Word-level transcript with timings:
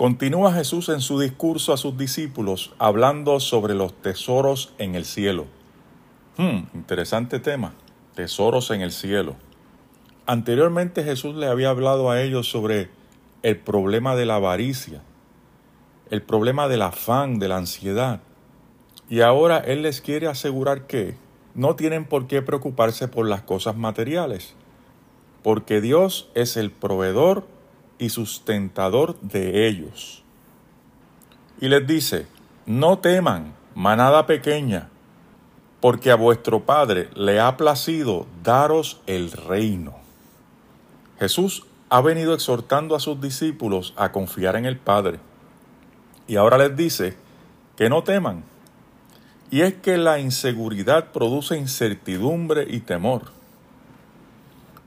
Continúa 0.00 0.54
Jesús 0.54 0.88
en 0.88 1.02
su 1.02 1.20
discurso 1.20 1.74
a 1.74 1.76
sus 1.76 1.98
discípulos 1.98 2.72
hablando 2.78 3.38
sobre 3.38 3.74
los 3.74 3.92
tesoros 4.00 4.72
en 4.78 4.94
el 4.94 5.04
cielo. 5.04 5.44
Hmm, 6.38 6.60
interesante 6.72 7.38
tema, 7.38 7.74
tesoros 8.14 8.70
en 8.70 8.80
el 8.80 8.92
cielo. 8.92 9.36
Anteriormente 10.24 11.04
Jesús 11.04 11.36
le 11.36 11.48
había 11.48 11.68
hablado 11.68 12.10
a 12.10 12.22
ellos 12.22 12.48
sobre 12.48 12.88
el 13.42 13.58
problema 13.58 14.16
de 14.16 14.24
la 14.24 14.36
avaricia, 14.36 15.02
el 16.08 16.22
problema 16.22 16.66
del 16.66 16.80
afán, 16.80 17.38
de 17.38 17.48
la 17.48 17.58
ansiedad. 17.58 18.22
Y 19.10 19.20
ahora 19.20 19.58
Él 19.58 19.82
les 19.82 20.00
quiere 20.00 20.28
asegurar 20.28 20.86
que 20.86 21.14
no 21.54 21.76
tienen 21.76 22.06
por 22.06 22.26
qué 22.26 22.40
preocuparse 22.40 23.06
por 23.06 23.28
las 23.28 23.42
cosas 23.42 23.76
materiales, 23.76 24.54
porque 25.42 25.82
Dios 25.82 26.30
es 26.34 26.56
el 26.56 26.70
proveedor 26.70 27.59
y 28.00 28.08
sustentador 28.08 29.20
de 29.20 29.68
ellos. 29.68 30.24
Y 31.60 31.68
les 31.68 31.86
dice, 31.86 32.26
no 32.66 32.98
teman, 32.98 33.54
manada 33.74 34.26
pequeña, 34.26 34.88
porque 35.80 36.10
a 36.10 36.16
vuestro 36.16 36.64
Padre 36.64 37.10
le 37.14 37.38
ha 37.38 37.56
placido 37.56 38.26
daros 38.42 39.00
el 39.06 39.30
reino. 39.30 39.94
Jesús 41.18 41.66
ha 41.90 42.00
venido 42.00 42.34
exhortando 42.34 42.96
a 42.96 43.00
sus 43.00 43.20
discípulos 43.20 43.92
a 43.96 44.10
confiar 44.12 44.56
en 44.56 44.64
el 44.64 44.78
Padre. 44.78 45.20
Y 46.26 46.36
ahora 46.36 46.56
les 46.56 46.76
dice 46.76 47.16
que 47.76 47.88
no 47.88 48.02
teman. 48.04 48.44
Y 49.50 49.62
es 49.62 49.74
que 49.74 49.98
la 49.98 50.20
inseguridad 50.20 51.10
produce 51.12 51.58
incertidumbre 51.58 52.66
y 52.68 52.80
temor. 52.80 53.32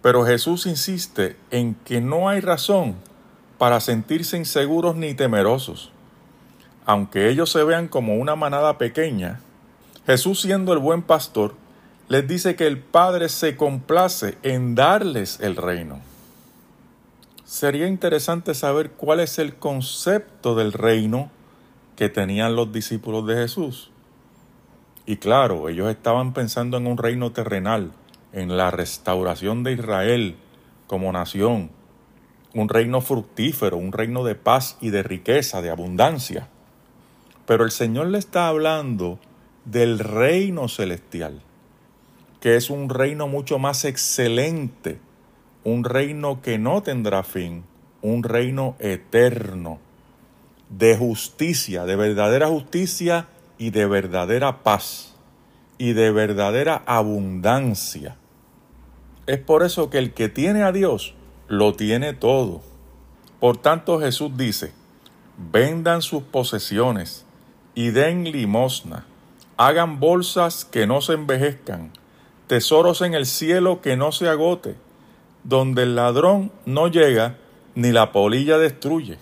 Pero 0.03 0.25
Jesús 0.25 0.65
insiste 0.65 1.37
en 1.49 1.75
que 1.75 2.01
no 2.01 2.27
hay 2.27 2.41
razón 2.41 2.95
para 3.57 3.79
sentirse 3.79 4.35
inseguros 4.35 4.97
ni 4.97 5.13
temerosos. 5.13 5.91
Aunque 6.85 7.29
ellos 7.29 7.49
se 7.49 7.63
vean 7.63 7.87
como 7.87 8.15
una 8.15 8.35
manada 8.35 8.77
pequeña, 8.77 9.39
Jesús 10.05 10.41
siendo 10.41 10.73
el 10.73 10.79
buen 10.79 11.03
pastor, 11.03 11.55
les 12.09 12.27
dice 12.27 12.57
que 12.57 12.67
el 12.67 12.79
Padre 12.79 13.29
se 13.29 13.55
complace 13.55 14.37
en 14.43 14.75
darles 14.75 15.39
el 15.39 15.55
reino. 15.55 16.01
Sería 17.45 17.87
interesante 17.87 18.55
saber 18.55 18.91
cuál 18.91 19.21
es 19.21 19.39
el 19.39 19.55
concepto 19.55 20.53
del 20.53 20.73
reino 20.73 21.31
que 21.95 22.09
tenían 22.09 22.57
los 22.57 22.73
discípulos 22.73 23.25
de 23.25 23.35
Jesús. 23.35 23.89
Y 25.05 25.15
claro, 25.15 25.69
ellos 25.69 25.89
estaban 25.89 26.33
pensando 26.33 26.75
en 26.75 26.87
un 26.87 26.97
reino 26.97 27.31
terrenal, 27.31 27.93
en 28.33 28.57
la 28.57 28.71
restauración 28.71 29.63
de 29.63 29.73
Israel 29.73 30.35
como 30.87 31.11
nación, 31.11 31.71
un 32.53 32.69
reino 32.69 32.99
fructífero, 32.99 33.77
un 33.77 33.91
reino 33.91 34.23
de 34.23 34.35
paz 34.35 34.77
y 34.81 34.89
de 34.89 35.03
riqueza, 35.03 35.61
de 35.61 35.69
abundancia. 35.69 36.49
Pero 37.45 37.63
el 37.63 37.71
Señor 37.71 38.07
le 38.07 38.17
está 38.17 38.47
hablando 38.47 39.19
del 39.65 39.99
reino 39.99 40.67
celestial, 40.67 41.41
que 42.41 42.57
es 42.57 42.69
un 42.69 42.89
reino 42.89 43.27
mucho 43.27 43.59
más 43.59 43.85
excelente 43.85 44.99
un 45.63 45.83
reino 45.83 46.41
que 46.41 46.57
no 46.57 46.83
tendrá 46.83 47.23
fin, 47.23 47.63
un 48.01 48.23
reino 48.23 48.75
eterno, 48.79 49.79
de 50.69 50.97
justicia, 50.97 51.85
de 51.85 51.95
verdadera 51.95 52.47
justicia 52.47 53.27
y 53.57 53.69
de 53.69 53.85
verdadera 53.85 54.63
paz 54.63 55.15
y 55.77 55.93
de 55.93 56.11
verdadera 56.11 56.81
abundancia. 56.85 58.17
Es 59.27 59.39
por 59.39 59.63
eso 59.63 59.89
que 59.89 59.97
el 59.97 60.13
que 60.13 60.29
tiene 60.29 60.63
a 60.63 60.71
Dios 60.71 61.13
lo 61.47 61.73
tiene 61.73 62.13
todo. 62.13 62.61
Por 63.39 63.57
tanto 63.57 63.99
Jesús 63.99 64.31
dice, 64.35 64.73
vendan 65.51 66.01
sus 66.01 66.23
posesiones 66.23 67.25
y 67.75 67.89
den 67.89 68.25
limosna, 68.25 69.05
hagan 69.57 69.99
bolsas 69.99 70.65
que 70.65 70.87
no 70.87 71.01
se 71.01 71.13
envejezcan, 71.13 71.91
tesoros 72.47 73.01
en 73.01 73.13
el 73.13 73.25
cielo 73.25 73.81
que 73.81 73.97
no 73.97 74.11
se 74.11 74.27
agote 74.27 74.75
donde 75.43 75.83
el 75.83 75.95
ladrón 75.95 76.51
no 76.65 76.87
llega 76.87 77.37
ni 77.75 77.91
la 77.91 78.11
polilla 78.11 78.57
destruye. 78.57 79.17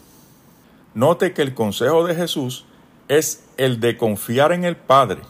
Note 0.93 1.33
que 1.33 1.41
el 1.41 1.53
consejo 1.53 2.05
de 2.05 2.15
Jesús 2.15 2.65
es 3.07 3.43
el 3.57 3.79
de 3.79 3.97
confiar 3.97 4.51
en 4.51 4.63
el 4.63 4.75
Padre, 4.75 5.21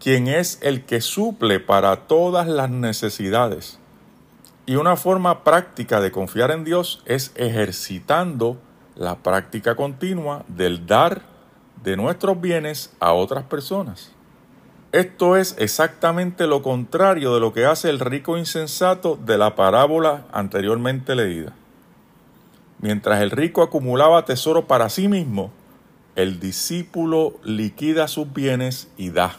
quien 0.00 0.28
es 0.28 0.58
el 0.62 0.84
que 0.84 1.00
suple 1.00 1.58
para 1.58 2.06
todas 2.06 2.46
las 2.46 2.70
necesidades. 2.70 3.78
Y 4.66 4.76
una 4.76 4.96
forma 4.96 5.44
práctica 5.44 6.00
de 6.00 6.10
confiar 6.10 6.50
en 6.50 6.64
Dios 6.64 7.02
es 7.04 7.32
ejercitando 7.36 8.56
la 8.94 9.16
práctica 9.16 9.76
continua 9.76 10.44
del 10.48 10.86
dar 10.86 11.22
de 11.82 11.96
nuestros 11.96 12.40
bienes 12.40 12.92
a 12.98 13.12
otras 13.12 13.44
personas. 13.44 14.12
Esto 14.92 15.36
es 15.36 15.56
exactamente 15.58 16.46
lo 16.46 16.62
contrario 16.62 17.34
de 17.34 17.40
lo 17.40 17.52
que 17.52 17.66
hace 17.66 17.90
el 17.90 18.00
rico 18.00 18.38
insensato 18.38 19.16
de 19.16 19.36
la 19.36 19.54
parábola 19.54 20.24
anteriormente 20.32 21.14
leída. 21.14 21.52
Mientras 22.78 23.20
el 23.20 23.32
rico 23.32 23.62
acumulaba 23.62 24.24
tesoro 24.24 24.66
para 24.66 24.88
sí 24.88 25.08
mismo, 25.08 25.50
el 26.16 26.38
discípulo 26.38 27.34
liquida 27.42 28.08
sus 28.08 28.32
bienes 28.32 28.88
y 28.96 29.10
da. 29.10 29.36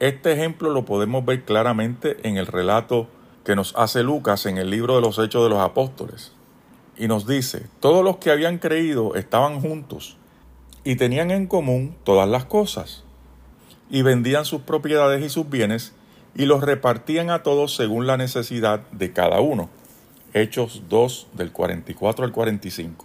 Este 0.00 0.32
ejemplo 0.32 0.70
lo 0.70 0.84
podemos 0.84 1.24
ver 1.24 1.44
claramente 1.44 2.16
en 2.26 2.38
el 2.38 2.46
relato 2.46 3.08
que 3.44 3.54
nos 3.54 3.74
hace 3.76 4.02
Lucas 4.02 4.46
en 4.46 4.58
el 4.58 4.70
libro 4.70 4.96
de 4.96 5.02
los 5.02 5.18
Hechos 5.18 5.44
de 5.44 5.50
los 5.50 5.60
Apóstoles. 5.60 6.32
Y 6.96 7.08
nos 7.08 7.26
dice, 7.26 7.66
todos 7.80 8.02
los 8.02 8.16
que 8.16 8.30
habían 8.30 8.58
creído 8.58 9.14
estaban 9.14 9.60
juntos 9.60 10.16
y 10.82 10.96
tenían 10.96 11.30
en 11.30 11.46
común 11.46 11.94
todas 12.04 12.28
las 12.28 12.44
cosas 12.44 13.04
y 13.90 14.02
vendían 14.02 14.44
sus 14.44 14.62
propiedades 14.62 15.22
y 15.22 15.28
sus 15.28 15.48
bienes 15.48 15.92
y 16.34 16.46
los 16.46 16.62
repartían 16.62 17.30
a 17.30 17.42
todos 17.42 17.76
según 17.76 18.06
la 18.06 18.16
necesidad 18.16 18.80
de 18.92 19.12
cada 19.12 19.40
uno. 19.40 19.68
Hechos 20.32 20.82
2 20.88 21.28
del 21.34 21.52
44 21.52 22.24
al 22.24 22.32
45. 22.32 23.04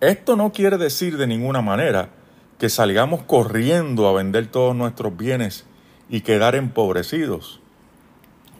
Esto 0.00 0.36
no 0.36 0.52
quiere 0.52 0.76
decir 0.76 1.16
de 1.16 1.26
ninguna 1.26 1.62
manera 1.62 2.10
que 2.58 2.68
salgamos 2.68 3.22
corriendo 3.22 4.08
a 4.08 4.12
vender 4.12 4.48
todos 4.48 4.74
nuestros 4.76 5.16
bienes 5.16 5.64
y 6.10 6.20
quedar 6.20 6.56
empobrecidos. 6.56 7.60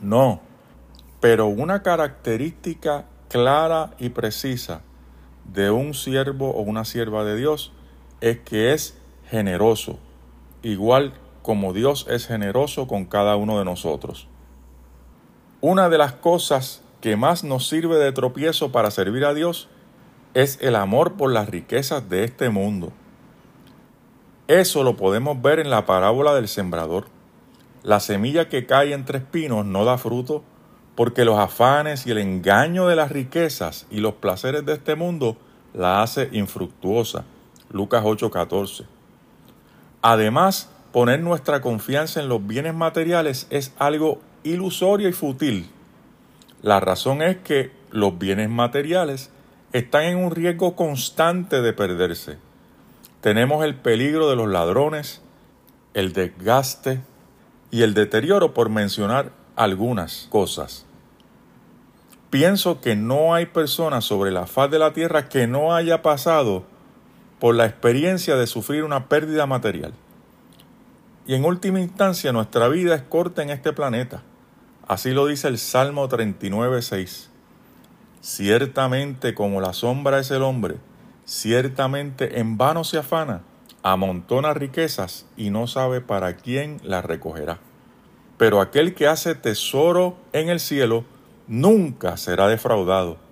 No, 0.04 0.42
pero 1.20 1.46
una 1.46 1.82
característica 1.82 3.06
clara 3.30 3.94
y 3.98 4.10
precisa 4.10 4.82
de 5.50 5.70
un 5.70 5.94
siervo 5.94 6.50
o 6.50 6.60
una 6.60 6.84
sierva 6.84 7.24
de 7.24 7.36
Dios 7.36 7.72
es 8.20 8.40
que 8.40 8.74
es 8.74 8.98
generoso, 9.30 9.98
igual 10.62 11.14
como 11.40 11.72
Dios 11.72 12.06
es 12.10 12.26
generoso 12.26 12.86
con 12.86 13.06
cada 13.06 13.36
uno 13.36 13.58
de 13.58 13.64
nosotros. 13.64 14.28
Una 15.62 15.88
de 15.88 15.96
las 15.96 16.12
cosas 16.12 16.82
que 17.00 17.16
más 17.16 17.42
nos 17.42 17.66
sirve 17.66 17.96
de 17.96 18.12
tropiezo 18.12 18.72
para 18.72 18.90
servir 18.90 19.24
a 19.24 19.32
Dios 19.32 19.70
es 20.34 20.58
el 20.60 20.76
amor 20.76 21.14
por 21.14 21.32
las 21.32 21.48
riquezas 21.48 22.10
de 22.10 22.24
este 22.24 22.50
mundo. 22.50 22.92
Eso 24.48 24.82
lo 24.82 24.96
podemos 24.96 25.40
ver 25.40 25.60
en 25.60 25.70
la 25.70 25.86
parábola 25.86 26.34
del 26.34 26.48
sembrador. 26.48 27.06
La 27.84 28.00
semilla 28.00 28.48
que 28.48 28.64
cae 28.64 28.94
entre 28.94 29.18
espinos 29.18 29.66
no 29.66 29.84
da 29.84 29.98
fruto 29.98 30.42
porque 30.94 31.26
los 31.26 31.38
afanes 31.38 32.06
y 32.06 32.12
el 32.12 32.18
engaño 32.18 32.86
de 32.86 32.96
las 32.96 33.12
riquezas 33.12 33.86
y 33.90 34.00
los 34.00 34.14
placeres 34.14 34.64
de 34.64 34.72
este 34.72 34.94
mundo 34.94 35.36
la 35.74 36.02
hace 36.02 36.30
infructuosa. 36.32 37.26
Lucas 37.70 38.02
8:14. 38.02 38.86
Además, 40.00 40.70
poner 40.92 41.20
nuestra 41.20 41.60
confianza 41.60 42.20
en 42.20 42.30
los 42.30 42.46
bienes 42.46 42.72
materiales 42.72 43.46
es 43.50 43.74
algo 43.78 44.22
ilusorio 44.44 45.10
y 45.10 45.12
fútil. 45.12 45.68
La 46.62 46.80
razón 46.80 47.20
es 47.20 47.36
que 47.36 47.70
los 47.90 48.18
bienes 48.18 48.48
materiales 48.48 49.30
están 49.74 50.04
en 50.04 50.16
un 50.16 50.30
riesgo 50.30 50.74
constante 50.74 51.60
de 51.60 51.74
perderse. 51.74 52.38
Tenemos 53.20 53.62
el 53.62 53.74
peligro 53.74 54.30
de 54.30 54.36
los 54.36 54.48
ladrones, 54.48 55.20
el 55.92 56.14
desgaste 56.14 57.02
y 57.74 57.82
el 57.82 57.92
deterioro 57.92 58.54
por 58.54 58.68
mencionar 58.68 59.32
algunas 59.56 60.28
cosas. 60.30 60.86
Pienso 62.30 62.80
que 62.80 62.94
no 62.94 63.34
hay 63.34 63.46
persona 63.46 64.00
sobre 64.00 64.30
la 64.30 64.46
faz 64.46 64.70
de 64.70 64.78
la 64.78 64.92
tierra 64.92 65.28
que 65.28 65.48
no 65.48 65.74
haya 65.74 66.00
pasado 66.00 66.62
por 67.40 67.56
la 67.56 67.66
experiencia 67.66 68.36
de 68.36 68.46
sufrir 68.46 68.84
una 68.84 69.08
pérdida 69.08 69.46
material. 69.46 69.92
Y 71.26 71.34
en 71.34 71.44
última 71.44 71.80
instancia 71.80 72.32
nuestra 72.32 72.68
vida 72.68 72.94
es 72.94 73.02
corta 73.02 73.42
en 73.42 73.50
este 73.50 73.72
planeta. 73.72 74.22
Así 74.86 75.10
lo 75.10 75.26
dice 75.26 75.48
el 75.48 75.58
Salmo 75.58 76.08
39.6. 76.08 77.26
Ciertamente 78.20 79.34
como 79.34 79.60
la 79.60 79.72
sombra 79.72 80.20
es 80.20 80.30
el 80.30 80.42
hombre, 80.42 80.76
ciertamente 81.24 82.38
en 82.38 82.56
vano 82.56 82.84
se 82.84 82.98
afana, 82.98 83.42
amontona 83.84 84.52
riquezas 84.52 85.26
y 85.36 85.50
no 85.50 85.68
sabe 85.68 86.00
para 86.00 86.34
quién 86.34 86.80
las 86.82 87.04
recogerá. 87.04 87.60
Pero 88.38 88.60
aquel 88.60 88.96
que 88.96 89.06
hace 89.06 89.36
tesoro 89.36 90.16
en 90.32 90.48
el 90.48 90.58
cielo 90.58 91.04
nunca 91.46 92.16
será 92.16 92.48
defraudado 92.48 93.22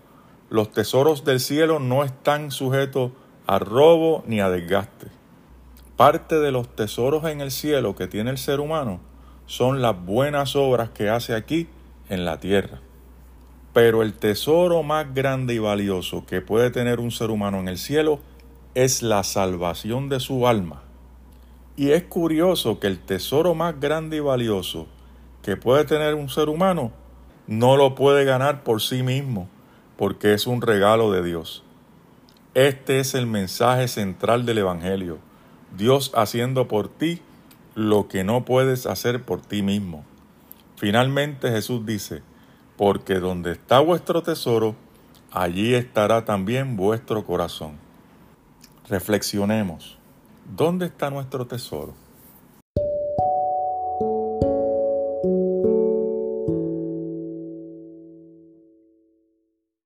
los 0.52 0.70
tesoros 0.70 1.24
del 1.24 1.40
cielo 1.40 1.78
no 1.78 2.04
están 2.04 2.50
sujetos 2.50 3.12
a 3.46 3.58
robo 3.58 4.22
ni 4.26 4.40
a 4.40 4.50
desgaste. 4.50 5.06
Parte 5.96 6.40
de 6.40 6.52
los 6.52 6.76
tesoros 6.76 7.24
en 7.24 7.40
el 7.40 7.50
cielo 7.50 7.96
que 7.96 8.06
tiene 8.06 8.30
el 8.30 8.36
ser 8.36 8.60
humano 8.60 9.00
son 9.46 9.80
las 9.80 10.04
buenas 10.04 10.54
obras 10.54 10.90
que 10.90 11.08
hace 11.08 11.34
aquí 11.34 11.68
en 12.10 12.26
la 12.26 12.38
tierra. 12.38 12.80
Pero 13.72 14.02
el 14.02 14.12
tesoro 14.12 14.82
más 14.82 15.14
grande 15.14 15.54
y 15.54 15.58
valioso 15.58 16.26
que 16.26 16.42
puede 16.42 16.70
tener 16.70 17.00
un 17.00 17.12
ser 17.12 17.30
humano 17.30 17.58
en 17.58 17.68
el 17.68 17.78
cielo 17.78 18.20
es 18.74 19.02
la 19.02 19.22
salvación 19.22 20.08
de 20.08 20.18
su 20.20 20.46
alma. 20.46 20.82
Y 21.76 21.90
es 21.90 22.04
curioso 22.04 22.80
que 22.80 22.86
el 22.86 22.98
tesoro 22.98 23.54
más 23.54 23.78
grande 23.80 24.16
y 24.18 24.20
valioso 24.20 24.86
que 25.42 25.56
puede 25.56 25.84
tener 25.84 26.14
un 26.14 26.28
ser 26.28 26.48
humano 26.48 26.92
no 27.46 27.76
lo 27.76 27.94
puede 27.94 28.24
ganar 28.24 28.62
por 28.62 28.80
sí 28.80 29.02
mismo, 29.02 29.48
porque 29.96 30.32
es 30.32 30.46
un 30.46 30.62
regalo 30.62 31.10
de 31.10 31.22
Dios. 31.22 31.64
Este 32.54 33.00
es 33.00 33.14
el 33.14 33.26
mensaje 33.26 33.88
central 33.88 34.46
del 34.46 34.58
Evangelio. 34.58 35.18
Dios 35.76 36.12
haciendo 36.14 36.68
por 36.68 36.88
ti 36.88 37.20
lo 37.74 38.08
que 38.08 38.24
no 38.24 38.44
puedes 38.44 38.86
hacer 38.86 39.22
por 39.22 39.40
ti 39.40 39.62
mismo. 39.62 40.04
Finalmente 40.76 41.50
Jesús 41.50 41.84
dice, 41.84 42.22
porque 42.76 43.20
donde 43.20 43.52
está 43.52 43.80
vuestro 43.80 44.22
tesoro, 44.22 44.76
allí 45.30 45.74
estará 45.74 46.24
también 46.24 46.76
vuestro 46.76 47.24
corazón. 47.24 47.78
Reflexionemos, 48.88 49.96
¿dónde 50.56 50.86
está 50.86 51.08
nuestro 51.10 51.46
tesoro? 51.46 51.94